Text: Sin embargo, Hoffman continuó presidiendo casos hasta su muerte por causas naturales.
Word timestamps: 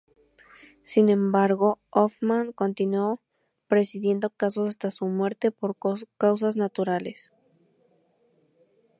Sin 0.81 1.09
embargo, 1.09 1.79
Hoffman 1.91 2.53
continuó 2.53 3.21
presidiendo 3.67 4.31
casos 4.31 4.67
hasta 4.69 4.89
su 4.89 5.05
muerte 5.05 5.51
por 5.51 5.77
causas 6.17 6.55
naturales. 6.55 7.31